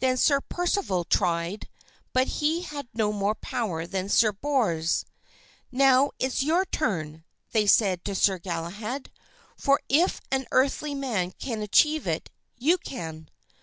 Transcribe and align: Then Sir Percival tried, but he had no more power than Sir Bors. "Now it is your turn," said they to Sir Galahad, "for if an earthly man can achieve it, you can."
Then 0.00 0.18
Sir 0.18 0.42
Percival 0.42 1.04
tried, 1.04 1.70
but 2.12 2.26
he 2.26 2.60
had 2.60 2.86
no 2.92 3.14
more 3.14 3.34
power 3.34 3.86
than 3.86 4.10
Sir 4.10 4.30
Bors. 4.30 5.06
"Now 5.72 6.10
it 6.18 6.26
is 6.26 6.42
your 6.42 6.66
turn," 6.66 7.24
said 7.50 8.00
they 8.00 8.02
to 8.04 8.14
Sir 8.14 8.36
Galahad, 8.38 9.10
"for 9.56 9.80
if 9.88 10.20
an 10.30 10.44
earthly 10.52 10.94
man 10.94 11.32
can 11.38 11.62
achieve 11.62 12.06
it, 12.06 12.28
you 12.58 12.76
can." 12.76 13.30